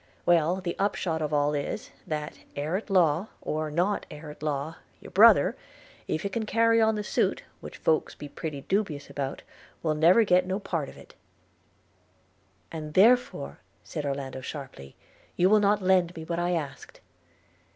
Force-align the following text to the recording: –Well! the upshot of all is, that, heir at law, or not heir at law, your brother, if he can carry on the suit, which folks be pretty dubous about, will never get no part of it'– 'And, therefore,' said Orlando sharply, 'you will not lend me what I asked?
–Well! 0.25 0.61
the 0.61 0.75
upshot 0.79 1.21
of 1.21 1.31
all 1.31 1.53
is, 1.53 1.91
that, 2.07 2.39
heir 2.55 2.75
at 2.75 2.89
law, 2.89 3.27
or 3.39 3.69
not 3.69 4.07
heir 4.09 4.31
at 4.31 4.41
law, 4.41 4.77
your 4.99 5.11
brother, 5.11 5.55
if 6.07 6.23
he 6.23 6.29
can 6.29 6.47
carry 6.47 6.81
on 6.81 6.95
the 6.95 7.03
suit, 7.03 7.43
which 7.59 7.77
folks 7.77 8.15
be 8.15 8.27
pretty 8.27 8.61
dubous 8.63 9.11
about, 9.11 9.43
will 9.83 9.93
never 9.93 10.23
get 10.23 10.47
no 10.47 10.57
part 10.57 10.89
of 10.89 10.97
it'– 10.97 11.13
'And, 12.71 12.95
therefore,' 12.95 13.59
said 13.83 14.03
Orlando 14.03 14.41
sharply, 14.41 14.95
'you 15.35 15.51
will 15.51 15.59
not 15.59 15.83
lend 15.83 16.15
me 16.15 16.23
what 16.23 16.39
I 16.39 16.53
asked? 16.53 16.99